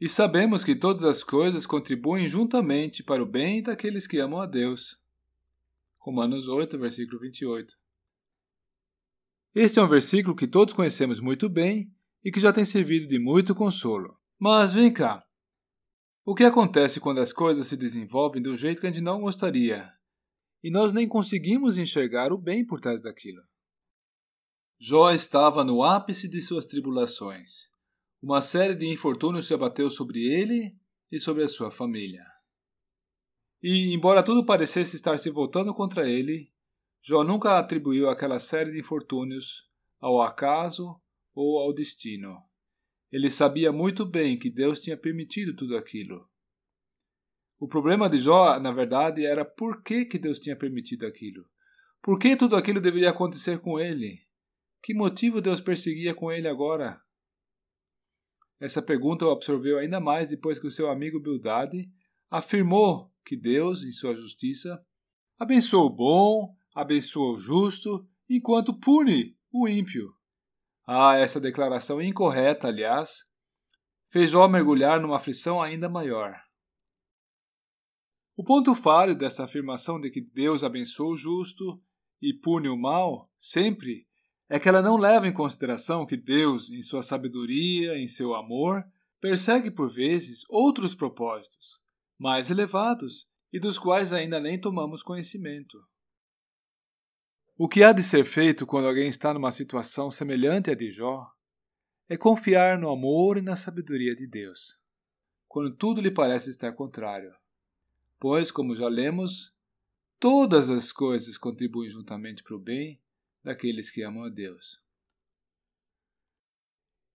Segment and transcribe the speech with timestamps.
[0.00, 4.46] E sabemos que todas as coisas contribuem juntamente para o bem daqueles que amam a
[4.46, 4.96] Deus.
[6.00, 7.74] Romanos 8, versículo 28.
[9.56, 11.92] Este é um versículo que todos conhecemos muito bem
[12.24, 14.16] e que já tem servido de muito consolo.
[14.38, 15.24] Mas vem cá.
[16.24, 19.92] O que acontece quando as coisas se desenvolvem do jeito que a gente não gostaria
[20.62, 23.42] e nós nem conseguimos enxergar o bem por trás daquilo?
[24.78, 27.68] Jó estava no ápice de suas tribulações.
[28.20, 30.76] Uma série de infortúnios se abateu sobre ele
[31.10, 32.26] e sobre a sua família.
[33.62, 36.52] E, embora tudo parecesse estar se voltando contra ele,
[37.00, 39.68] Jó nunca atribuiu aquela série de infortúnios
[40.00, 41.00] ao acaso
[41.32, 42.42] ou ao destino.
[43.10, 46.28] Ele sabia muito bem que Deus tinha permitido tudo aquilo.
[47.58, 51.48] O problema de Jó, na verdade, era por que, que Deus tinha permitido aquilo.
[52.02, 54.20] Por que tudo aquilo deveria acontecer com ele?
[54.82, 57.00] Que motivo Deus perseguia com ele agora?
[58.60, 61.88] Essa pergunta o absorveu ainda mais depois que o seu amigo Bildade
[62.28, 64.84] afirmou que Deus, em sua justiça,
[65.38, 70.12] abençoa o bom, abençoa o justo, enquanto pune o ímpio.
[70.86, 73.24] Ah, essa declaração incorreta, aliás,
[74.10, 76.34] fez Jó mergulhar numa aflição ainda maior.
[78.36, 81.82] O ponto falho dessa afirmação de que Deus abençoa o justo
[82.22, 84.07] e pune o mal, sempre,
[84.48, 88.82] é que ela não leva em consideração que Deus, em sua sabedoria, em seu amor,
[89.20, 91.80] persegue por vezes outros propósitos,
[92.18, 95.78] mais elevados e dos quais ainda nem tomamos conhecimento.
[97.56, 101.30] O que há de ser feito quando alguém está numa situação semelhante à de Jó
[102.08, 104.78] é confiar no amor e na sabedoria de Deus,
[105.46, 107.34] quando tudo lhe parece estar contrário.
[108.18, 109.52] Pois, como já lemos,
[110.18, 112.98] todas as coisas contribuem juntamente para o bem
[113.42, 114.80] daqueles que amam a Deus.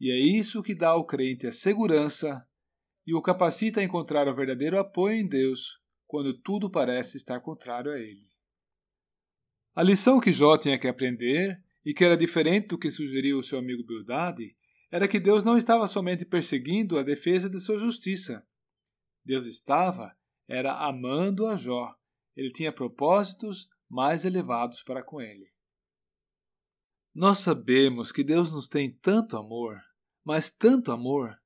[0.00, 2.46] E é isso que dá ao crente a segurança
[3.06, 7.92] e o capacita a encontrar o verdadeiro apoio em Deus quando tudo parece estar contrário
[7.92, 8.28] a ele.
[9.74, 13.42] A lição que Jó tinha que aprender, e que era diferente do que sugeriu o
[13.42, 14.56] seu amigo Bildade,
[14.90, 18.44] era que Deus não estava somente perseguindo a defesa de sua justiça.
[19.24, 20.14] Deus estava,
[20.48, 21.94] era amando a Jó.
[22.36, 25.50] Ele tinha propósitos mais elevados para com ele.
[27.20, 29.78] Nós sabemos que Deus nos tem tanto amor,
[30.24, 31.38] mas tanto amor,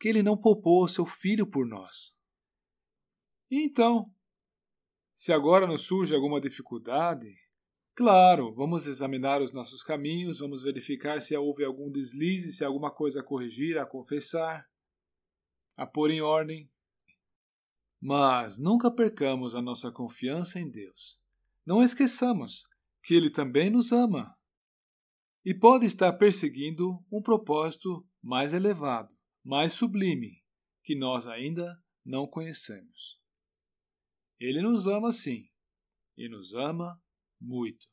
[0.00, 2.16] que Ele não poupou o seu Filho por nós.
[3.50, 4.10] E então,
[5.14, 7.28] se agora nos surge alguma dificuldade,
[7.94, 12.90] claro, vamos examinar os nossos caminhos, vamos verificar se houve algum deslize, se há alguma
[12.90, 14.66] coisa a corrigir, a confessar,
[15.76, 16.72] a pôr em ordem.
[18.00, 21.20] Mas nunca percamos a nossa confiança em Deus.
[21.66, 22.64] Não esqueçamos
[23.02, 24.34] que Ele também nos ama
[25.44, 29.14] e pode estar perseguindo um propósito mais elevado,
[29.44, 30.42] mais sublime,
[30.84, 33.18] que nós ainda não conhecemos.
[34.38, 35.48] Ele nos ama sim,
[36.16, 37.00] e nos ama
[37.40, 37.86] muito.